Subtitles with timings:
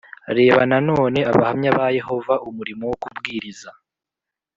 [0.37, 3.69] Reba nanone abahamya ba yehova umurimo wo kubwiriza